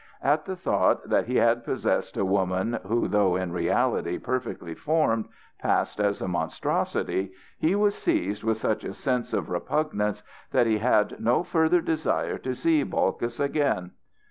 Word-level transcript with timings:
At 0.23 0.45
the 0.45 0.55
thought 0.55 1.09
that 1.09 1.27
he 1.27 1.35
had 1.35 1.63
possessed 1.63 2.17
a 2.17 2.25
woman 2.25 2.79
who, 2.87 3.07
though 3.07 3.35
in 3.35 3.51
reality 3.53 4.17
perfectly 4.17 4.73
formed, 4.73 5.27
passed 5.59 5.99
as 5.99 6.23
a 6.23 6.27
monstrosity, 6.27 7.33
he 7.59 7.75
was 7.75 7.93
seized 7.93 8.43
with 8.43 8.57
such 8.57 8.83
a 8.83 8.95
sense 8.95 9.31
of 9.31 9.51
repugnance 9.51 10.23
that 10.49 10.65
he 10.65 10.79
had 10.79 11.19
no 11.19 11.43
further 11.43 11.81
desire 11.81 12.39
to 12.39 12.55
see 12.55 12.83
Balkis 12.83 13.39
again. 13.39 13.91